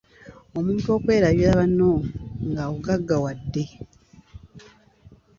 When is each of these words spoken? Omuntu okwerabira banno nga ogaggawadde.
Omuntu 0.57 0.87
okwerabira 0.95 1.51
banno 1.59 1.91
nga 2.49 2.63
ogaggawadde. 2.73 3.63